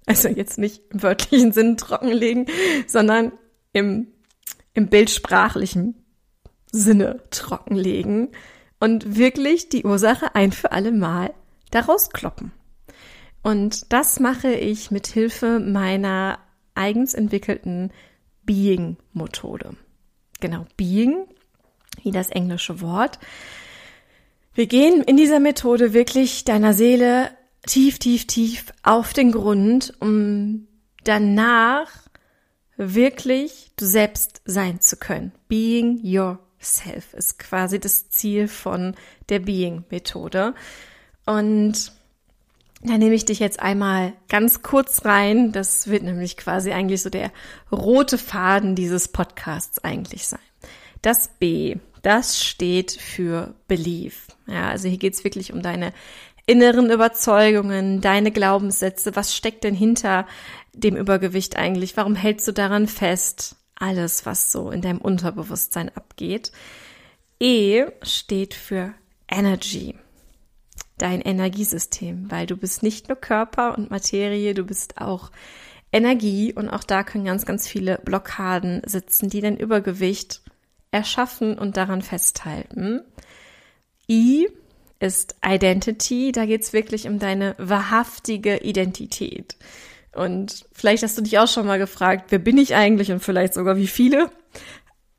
Also 0.07 0.29
jetzt 0.29 0.57
nicht 0.57 0.81
im 0.89 1.03
wörtlichen 1.03 1.53
Sinn 1.53 1.77
trockenlegen, 1.77 2.47
sondern 2.87 3.33
im, 3.71 4.07
im 4.73 4.87
bildsprachlichen 4.87 6.03
Sinne 6.71 7.21
trockenlegen 7.29 8.29
und 8.81 9.15
wirklich 9.15 9.69
die 9.69 9.85
Ursache 9.85 10.35
ein 10.35 10.51
für 10.51 10.71
alle 10.73 10.91
Mal 10.91 11.33
daraus 11.69 12.09
kloppen. 12.09 12.51
Und 13.43 13.93
das 13.93 14.19
mache 14.19 14.51
ich 14.51 14.91
mit 14.91 15.07
Hilfe 15.07 15.59
meiner 15.59 16.39
eigens 16.75 17.13
entwickelten 17.13 17.91
Being-Methode. 18.43 19.75
Genau, 20.39 20.65
Being, 20.77 21.27
wie 22.01 22.11
das 22.11 22.29
englische 22.29 22.81
Wort. 22.81 23.19
Wir 24.55 24.65
gehen 24.65 25.03
in 25.03 25.15
dieser 25.15 25.39
Methode 25.39 25.93
wirklich 25.93 26.43
deiner 26.43 26.73
Seele 26.73 27.29
tief, 27.67 27.99
tief, 27.99 28.25
tief 28.25 28.73
auf 28.81 29.13
den 29.13 29.31
Grund, 29.31 29.93
um 29.99 30.67
danach 31.03 31.91
wirklich 32.77 33.71
du 33.75 33.85
selbst 33.85 34.41
sein 34.45 34.81
zu 34.81 34.97
können. 34.97 35.33
Being 35.47 36.01
your 36.03 36.39
Self 36.61 37.13
ist 37.13 37.39
quasi 37.39 37.79
das 37.79 38.09
Ziel 38.09 38.47
von 38.47 38.95
der 39.29 39.39
Being-Methode. 39.39 40.53
Und 41.25 41.91
da 42.83 42.97
nehme 42.97 43.13
ich 43.13 43.25
dich 43.25 43.39
jetzt 43.39 43.59
einmal 43.59 44.13
ganz 44.27 44.63
kurz 44.63 45.05
rein. 45.05 45.51
Das 45.51 45.87
wird 45.87 46.03
nämlich 46.03 46.37
quasi 46.37 46.71
eigentlich 46.71 47.01
so 47.01 47.09
der 47.09 47.31
rote 47.71 48.17
Faden 48.17 48.75
dieses 48.75 49.07
Podcasts 49.07 49.83
eigentlich 49.83 50.27
sein. 50.27 50.39
Das 51.01 51.29
B, 51.39 51.77
das 52.01 52.43
steht 52.43 52.91
für 52.91 53.53
Belief. 53.67 54.27
Ja, 54.47 54.69
also 54.69 54.87
hier 54.87 54.97
geht's 54.97 55.23
wirklich 55.23 55.53
um 55.53 55.61
deine 55.61 55.93
inneren 56.47 56.89
Überzeugungen, 56.89 58.01
deine 58.01 58.31
Glaubenssätze. 58.31 59.15
Was 59.15 59.35
steckt 59.35 59.63
denn 59.63 59.75
hinter 59.75 60.27
dem 60.73 60.95
Übergewicht 60.95 61.57
eigentlich? 61.57 61.95
Warum 61.97 62.15
hältst 62.15 62.47
du 62.47 62.51
daran 62.51 62.87
fest? 62.87 63.55
Alles, 63.81 64.25
was 64.25 64.51
so 64.51 64.71
in 64.71 64.81
deinem 64.81 64.99
Unterbewusstsein 64.99 65.89
abgeht. 65.95 66.51
E 67.39 67.85
steht 68.03 68.53
für 68.53 68.93
Energy, 69.27 69.95
dein 70.97 71.21
Energiesystem, 71.21 72.29
weil 72.29 72.45
du 72.45 72.55
bist 72.55 72.83
nicht 72.83 73.09
nur 73.09 73.15
Körper 73.15 73.77
und 73.77 73.89
Materie, 73.89 74.53
du 74.53 74.63
bist 74.63 74.99
auch 74.99 75.31
Energie 75.91 76.53
und 76.53 76.69
auch 76.69 76.83
da 76.83 77.03
können 77.03 77.25
ganz, 77.25 77.45
ganz 77.45 77.67
viele 77.67 77.97
Blockaden 77.97 78.81
sitzen, 78.85 79.29
die 79.29 79.41
dein 79.41 79.57
Übergewicht 79.57 80.41
erschaffen 80.91 81.57
und 81.57 81.77
daran 81.77 82.01
festhalten. 82.01 83.01
I 84.09 84.47
ist 84.99 85.35
Identity, 85.43 86.31
da 86.31 86.45
geht's 86.45 86.73
wirklich 86.73 87.07
um 87.07 87.17
deine 87.17 87.55
wahrhaftige 87.57 88.57
Identität. 88.57 89.55
Und 90.13 90.65
vielleicht 90.73 91.03
hast 91.03 91.17
du 91.17 91.21
dich 91.21 91.39
auch 91.39 91.47
schon 91.47 91.65
mal 91.65 91.79
gefragt, 91.79 92.25
wer 92.29 92.39
bin 92.39 92.57
ich 92.57 92.75
eigentlich 92.75 93.11
und 93.11 93.21
vielleicht 93.21 93.53
sogar 93.53 93.77
wie 93.77 93.87
viele. 93.87 94.29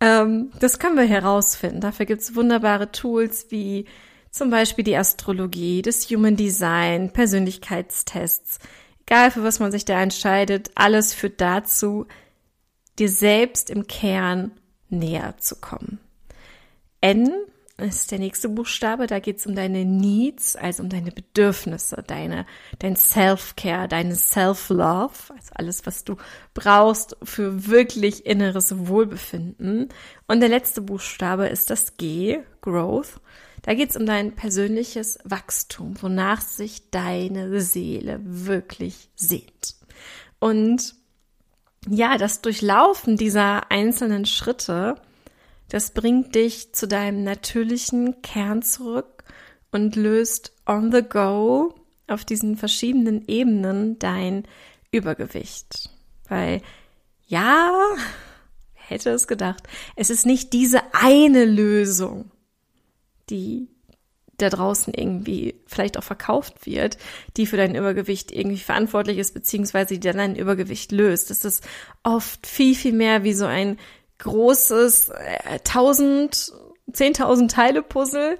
Ähm, 0.00 0.50
das 0.58 0.78
können 0.78 0.96
wir 0.96 1.04
herausfinden. 1.04 1.80
Dafür 1.80 2.06
gibt's 2.06 2.34
wunderbare 2.34 2.92
Tools 2.92 3.46
wie 3.50 3.86
zum 4.30 4.50
Beispiel 4.50 4.84
die 4.84 4.96
Astrologie, 4.96 5.82
das 5.82 6.10
Human 6.10 6.36
Design, 6.36 7.12
Persönlichkeitstests. 7.12 8.58
Egal 9.06 9.30
für 9.30 9.42
was 9.42 9.60
man 9.60 9.72
sich 9.72 9.84
da 9.84 10.00
entscheidet, 10.02 10.70
alles 10.74 11.12
führt 11.14 11.40
dazu, 11.40 12.06
dir 12.98 13.08
selbst 13.08 13.70
im 13.70 13.86
Kern 13.86 14.52
näher 14.88 15.34
zu 15.38 15.56
kommen. 15.56 15.98
N 17.00 17.30
ist 17.78 18.10
der 18.10 18.18
nächste 18.18 18.48
Buchstabe. 18.48 19.06
Da 19.06 19.18
geht 19.18 19.38
es 19.38 19.46
um 19.46 19.54
deine 19.54 19.84
Needs, 19.84 20.56
also 20.56 20.82
um 20.82 20.88
deine 20.88 21.10
Bedürfnisse, 21.10 22.04
deine, 22.06 22.46
dein 22.78 22.96
Self-Care, 22.96 23.88
deine 23.88 24.14
Self-Love, 24.14 25.12
also 25.34 25.50
alles, 25.54 25.86
was 25.86 26.04
du 26.04 26.16
brauchst 26.54 27.16
für 27.22 27.66
wirklich 27.66 28.26
inneres 28.26 28.86
Wohlbefinden. 28.86 29.88
Und 30.26 30.40
der 30.40 30.48
letzte 30.48 30.82
Buchstabe 30.82 31.46
ist 31.46 31.70
das 31.70 31.96
G, 31.96 32.40
Growth. 32.60 33.20
Da 33.62 33.74
geht 33.74 33.90
es 33.90 33.96
um 33.96 34.06
dein 34.06 34.32
persönliches 34.32 35.18
Wachstum, 35.24 35.94
wonach 36.02 36.40
sich 36.40 36.90
deine 36.90 37.60
Seele 37.60 38.20
wirklich 38.22 39.08
sehnt. 39.14 39.76
Und 40.40 40.94
ja, 41.88 42.18
das 42.18 42.42
Durchlaufen 42.42 43.16
dieser 43.16 43.70
einzelnen 43.70 44.24
Schritte, 44.26 44.96
das 45.72 45.92
bringt 45.92 46.34
dich 46.34 46.74
zu 46.74 46.86
deinem 46.86 47.24
natürlichen 47.24 48.20
Kern 48.20 48.60
zurück 48.60 49.24
und 49.70 49.96
löst 49.96 50.52
on 50.66 50.92
the 50.92 51.00
go 51.02 51.74
auf 52.08 52.26
diesen 52.26 52.58
verschiedenen 52.58 53.26
Ebenen 53.26 53.98
dein 53.98 54.46
Übergewicht. 54.90 55.88
Weil, 56.28 56.60
ja, 57.26 57.72
hätte 58.74 59.08
es 59.12 59.26
gedacht, 59.26 59.62
es 59.96 60.10
ist 60.10 60.26
nicht 60.26 60.52
diese 60.52 60.82
eine 60.92 61.46
Lösung, 61.46 62.30
die 63.30 63.68
da 64.36 64.50
draußen 64.50 64.92
irgendwie 64.92 65.54
vielleicht 65.66 65.96
auch 65.96 66.04
verkauft 66.04 66.66
wird, 66.66 66.98
die 67.38 67.46
für 67.46 67.56
dein 67.56 67.76
Übergewicht 67.76 68.30
irgendwie 68.30 68.58
verantwortlich 68.58 69.16
ist, 69.16 69.32
beziehungsweise 69.32 69.94
die 69.94 70.00
dann 70.00 70.18
dein 70.18 70.36
Übergewicht 70.36 70.92
löst. 70.92 71.30
Das 71.30 71.46
ist 71.46 71.66
oft 72.02 72.46
viel, 72.46 72.74
viel 72.74 72.92
mehr 72.92 73.24
wie 73.24 73.32
so 73.32 73.46
ein 73.46 73.78
großes 74.22 75.10
äh, 75.10 75.58
tausend, 75.64 76.52
zehntausend 76.92 77.50
Teile 77.50 77.82
Puzzle. 77.82 78.38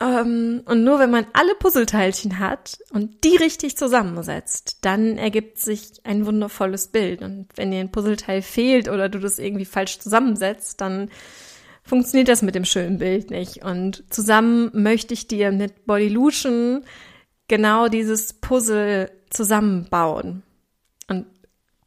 Ähm, 0.00 0.62
und 0.64 0.84
nur 0.84 0.98
wenn 0.98 1.10
man 1.10 1.26
alle 1.32 1.54
Puzzleteilchen 1.54 2.38
hat 2.38 2.78
und 2.92 3.24
die 3.24 3.36
richtig 3.36 3.76
zusammensetzt, 3.76 4.78
dann 4.82 5.18
ergibt 5.18 5.58
sich 5.58 6.00
ein 6.04 6.26
wundervolles 6.26 6.88
Bild. 6.88 7.22
Und 7.22 7.48
wenn 7.56 7.70
dir 7.70 7.80
ein 7.80 7.92
Puzzleteil 7.92 8.42
fehlt 8.42 8.88
oder 8.88 9.08
du 9.08 9.18
das 9.18 9.38
irgendwie 9.38 9.66
falsch 9.66 9.98
zusammensetzt, 9.98 10.80
dann 10.80 11.10
funktioniert 11.82 12.28
das 12.28 12.42
mit 12.42 12.54
dem 12.54 12.64
schönen 12.64 12.98
Bild 12.98 13.30
nicht. 13.30 13.64
Und 13.64 14.04
zusammen 14.10 14.70
möchte 14.72 15.14
ich 15.14 15.28
dir 15.28 15.52
mit 15.52 15.86
Bodylution 15.86 16.84
genau 17.48 17.88
dieses 17.88 18.32
Puzzle 18.34 19.10
zusammenbauen. 19.28 20.42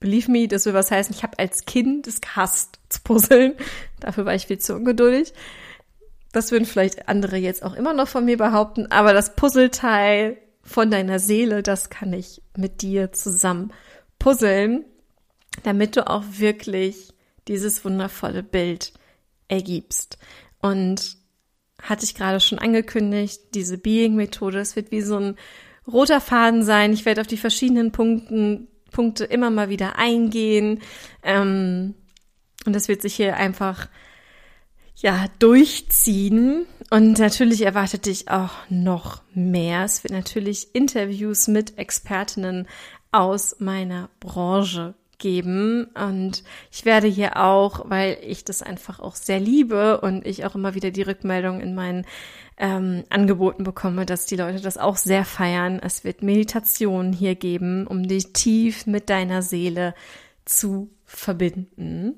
Believe 0.04 0.30
me, 0.30 0.50
das 0.50 0.66
will 0.66 0.74
was 0.74 0.92
heißen, 0.92 1.16
ich 1.16 1.24
habe 1.24 1.40
als 1.40 1.64
Kind 1.64 2.08
es 2.08 2.20
gehasst 2.20 2.78
zu 2.90 3.00
puzzeln. 3.06 3.54
Dafür 4.02 4.26
war 4.26 4.36
ich 4.36 4.48
viel 4.48 4.60
zu 4.60 4.76
ungeduldig. 4.76 5.34
Das 6.34 6.52
würden 6.52 6.66
vielleicht 6.66 7.08
andere 7.08 7.38
jetzt 7.38 7.64
auch 7.64 7.74
immer 7.74 7.94
noch 7.94 8.10
von 8.10 8.26
mir 8.26 8.36
behaupten, 8.36 8.88
aber 8.92 9.14
das 9.14 9.38
Puzzleteil 9.38 10.38
von 10.62 10.92
deiner 10.92 11.20
Seele, 11.20 11.64
das 11.64 11.90
kann 11.90 12.12
ich 12.12 12.42
mit 12.58 12.82
dir 12.82 13.14
zusammen 13.14 13.72
puzzeln, 14.20 14.84
damit 15.64 15.96
du 15.96 16.06
auch 16.06 16.26
wirklich 16.32 17.14
dieses 17.48 17.86
wundervolle 17.86 18.44
Bild 18.44 18.92
ergibst. 19.48 20.18
Und 20.60 21.16
hatte 21.82 22.04
ich 22.04 22.14
gerade 22.14 22.42
schon 22.42 22.60
angekündigt, 22.60 23.40
diese 23.54 23.78
Being-Methode, 23.78 24.58
das 24.58 24.76
wird 24.76 24.92
wie 24.92 25.02
so 25.02 25.16
ein 25.16 25.38
roter 25.88 26.20
Faden 26.20 26.64
sein. 26.64 26.92
Ich 26.92 27.06
werde 27.06 27.22
auf 27.22 27.28
die 27.28 27.38
verschiedenen 27.38 27.94
Punkten, 27.94 28.68
Punkte 28.94 29.26
immer 29.26 29.50
mal 29.50 29.68
wieder 29.68 29.98
eingehen. 29.98 30.82
Ähm, 31.22 31.96
und 32.66 32.74
das 32.74 32.88
wird 32.88 33.02
sich 33.02 33.16
hier 33.16 33.36
einfach 33.36 33.90
ja 34.96 35.26
durchziehen. 35.40 36.66
Und 36.90 37.20
natürlich 37.20 37.64
erwartet 37.64 38.06
dich 38.06 38.30
auch 38.30 38.54
noch 38.70 39.22
mehr. 39.34 39.84
Es 39.84 40.04
wird 40.04 40.14
natürlich 40.14 40.74
Interviews 40.74 41.48
mit 41.50 41.78
Expertinnen 41.78 42.68
aus 43.12 43.58
meiner 43.60 44.10
Branche 44.22 44.94
geben. 45.18 45.86
Und 45.96 46.44
ich 46.72 46.86
werde 46.86 47.08
hier 47.08 47.38
auch, 47.38 47.90
weil 47.90 48.18
ich 48.22 48.44
das 48.44 48.62
einfach 48.62 49.00
auch 49.00 49.16
sehr 49.16 49.40
liebe 49.40 50.02
und 50.02 50.26
ich 50.26 50.46
auch 50.46 50.56
immer 50.56 50.76
wieder 50.76 50.92
die 50.92 51.02
Rückmeldung 51.02 51.62
in 51.62 51.76
meinen 51.76 52.06
ähm, 52.58 53.04
Angeboten 53.10 53.64
bekomme, 53.64 54.06
dass 54.06 54.26
die 54.26 54.36
Leute 54.36 54.62
das 54.62 54.78
auch 54.78 54.98
sehr 54.98 55.26
feiern. 55.26 55.80
Es 55.82 56.04
wird 56.04 56.22
Meditationen 56.22 57.14
hier 57.14 57.36
geben, 57.36 57.88
um 57.88 58.08
dich 58.08 58.34
tief 58.34 58.86
mit 58.86 59.10
deiner 59.10 59.42
Seele 59.42 59.94
zu 60.46 60.90
verbinden. 61.06 62.16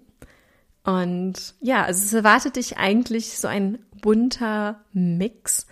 Und 0.84 1.56
ja, 1.62 1.84
also 1.84 2.04
es 2.04 2.14
erwartet 2.14 2.58
dich 2.58 2.78
eigentlich 2.78 3.38
so 3.38 3.48
ein 3.48 3.80
bunter 4.02 4.82
Mix. 4.94 5.66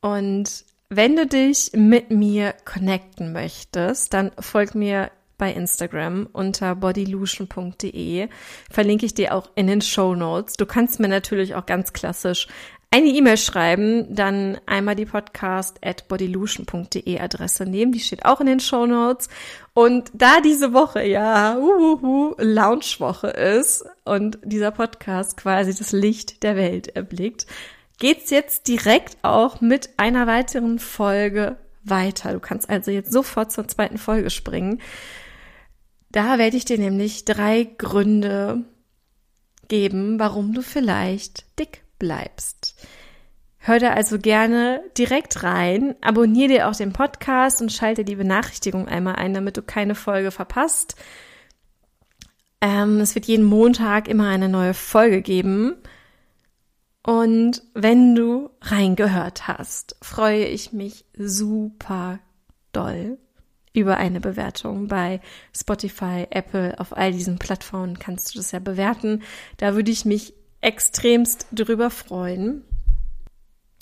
Und 0.00 0.64
wenn 0.88 1.16
du 1.16 1.26
dich 1.26 1.70
mit 1.74 2.10
mir 2.10 2.54
connecten 2.64 3.32
möchtest, 3.32 4.14
dann 4.14 4.32
folg 4.38 4.74
mir 4.74 5.10
bei 5.36 5.52
Instagram 5.52 6.28
unter 6.32 6.74
bodylution.de. 6.76 8.28
Verlinke 8.70 9.06
ich 9.06 9.14
dir 9.14 9.34
auch 9.34 9.50
in 9.56 9.66
den 9.66 9.82
Show 9.82 10.14
Notes. 10.14 10.54
Du 10.54 10.64
kannst 10.66 11.00
mir 11.00 11.08
natürlich 11.08 11.54
auch 11.54 11.66
ganz 11.66 11.92
klassisch 11.92 12.46
eine 12.94 13.08
E-Mail 13.08 13.36
schreiben, 13.38 14.14
dann 14.14 14.56
einmal 14.66 14.94
die 14.94 15.04
Podcast 15.04 15.84
at 15.84 16.06
bodylution.de 16.06 17.18
Adresse 17.18 17.66
nehmen, 17.66 17.90
die 17.90 17.98
steht 17.98 18.24
auch 18.24 18.40
in 18.40 18.46
den 18.46 18.60
Show 18.60 18.86
Notes. 18.86 19.28
Und 19.72 20.12
da 20.14 20.40
diese 20.40 20.72
Woche 20.72 21.04
ja 21.04 21.58
uhuhu, 21.58 22.36
Launchwoche 22.38 23.30
ist 23.30 23.84
und 24.04 24.38
dieser 24.44 24.70
Podcast 24.70 25.36
quasi 25.36 25.74
das 25.74 25.90
Licht 25.90 26.44
der 26.44 26.54
Welt 26.54 26.86
erblickt, 26.86 27.48
geht's 27.98 28.30
jetzt 28.30 28.68
direkt 28.68 29.16
auch 29.22 29.60
mit 29.60 29.90
einer 29.96 30.28
weiteren 30.28 30.78
Folge 30.78 31.56
weiter. 31.82 32.32
Du 32.32 32.38
kannst 32.38 32.70
also 32.70 32.92
jetzt 32.92 33.12
sofort 33.12 33.50
zur 33.50 33.66
zweiten 33.66 33.98
Folge 33.98 34.30
springen. 34.30 34.80
Da 36.12 36.38
werde 36.38 36.56
ich 36.56 36.64
dir 36.64 36.78
nämlich 36.78 37.24
drei 37.24 37.64
Gründe 37.76 38.62
geben, 39.66 40.20
warum 40.20 40.54
du 40.54 40.62
vielleicht 40.62 41.44
dick 41.58 41.83
bleibst. 41.98 42.74
Hör 43.58 43.78
da 43.78 43.94
also 43.94 44.18
gerne 44.18 44.82
direkt 44.98 45.42
rein, 45.42 45.94
abonniere 46.02 46.48
dir 46.48 46.68
auch 46.68 46.76
den 46.76 46.92
Podcast 46.92 47.62
und 47.62 47.72
schalte 47.72 48.04
die 48.04 48.16
Benachrichtigung 48.16 48.88
einmal 48.88 49.16
ein, 49.16 49.32
damit 49.32 49.56
du 49.56 49.62
keine 49.62 49.94
Folge 49.94 50.30
verpasst. 50.30 50.96
Ähm, 52.60 53.00
es 53.00 53.14
wird 53.14 53.24
jeden 53.24 53.44
Montag 53.46 54.06
immer 54.08 54.28
eine 54.28 54.50
neue 54.50 54.74
Folge 54.74 55.22
geben. 55.22 55.76
Und 57.06 57.62
wenn 57.74 58.14
du 58.14 58.50
reingehört 58.60 59.48
hast, 59.48 59.96
freue 60.02 60.44
ich 60.44 60.72
mich 60.72 61.04
super 61.16 62.18
doll 62.72 63.18
über 63.74 63.96
eine 63.96 64.20
Bewertung 64.20 64.88
bei 64.88 65.20
Spotify, 65.54 66.26
Apple, 66.30 66.78
auf 66.78 66.96
all 66.96 67.12
diesen 67.12 67.38
Plattformen 67.38 67.98
kannst 67.98 68.34
du 68.34 68.38
das 68.38 68.52
ja 68.52 68.60
bewerten. 68.60 69.22
Da 69.56 69.74
würde 69.74 69.90
ich 69.90 70.04
mich 70.04 70.32
extremst 70.64 71.46
drüber 71.52 71.90
freuen. 71.90 72.62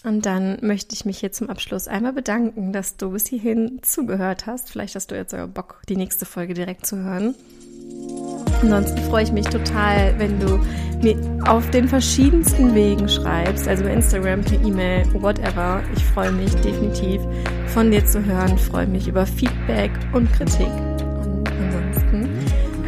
Und 0.05 0.27
dann 0.27 0.59
möchte 0.63 0.95
ich 0.95 1.05
mich 1.05 1.19
hier 1.19 1.31
zum 1.31 1.49
Abschluss 1.49 1.87
einmal 1.87 2.13
bedanken, 2.13 2.73
dass 2.73 2.97
du 2.97 3.11
bis 3.11 3.29
hierhin 3.29 3.79
zugehört 3.83 4.47
hast. 4.47 4.71
Vielleicht 4.71 4.97
hast 4.97 5.13
du 5.13 5.15
jetzt 5.15 5.31
sogar 5.31 5.47
Bock, 5.47 5.81
die 5.89 5.97
nächste 5.97 6.27
Folge 6.27 6.55
direkt 6.55 6.87
zu 6.87 6.97
hören. 6.97 7.37
Ansonsten 8.63 8.99
freue 9.05 9.25
ich 9.25 9.33
mich 9.33 9.47
total, 9.47 10.19
wenn 10.19 10.41
du 10.41 10.59
mir 11.03 11.17
auf 11.47 11.69
den 11.71 11.89
verschiedensten 11.89 12.75
Wegen 12.75 13.09
schreibst, 13.09 13.67
also 13.69 13.85
bei 13.85 13.93
Instagram, 13.93 14.41
per 14.43 14.61
E-Mail, 14.65 15.05
whatever. 15.15 15.83
Ich 15.97 16.05
freue 16.05 16.33
mich 16.33 16.53
definitiv 16.57 17.21
von 17.69 17.91
dir 17.91 18.05
zu 18.05 18.25
hören, 18.25 18.59
freue 18.59 18.87
mich 18.87 19.07
über 19.07 19.27
Feedback 19.27 19.93
und 20.13 20.33
Kritik. 20.33 20.92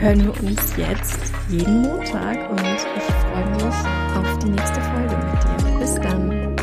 Hören 0.05 0.23
wir 0.23 0.39
uns 0.43 0.77
jetzt 0.77 1.19
jeden 1.49 1.81
Montag 1.81 2.51
und 2.51 2.61
ich 2.61 2.83
freue 2.83 3.55
mich 3.55 3.65
auf 3.65 4.39
die 4.39 4.51
nächste 4.51 4.79
Folge 4.83 5.17
mit 5.17 5.65
dir. 5.65 5.79
Bis 5.79 5.95
dann. 5.95 6.54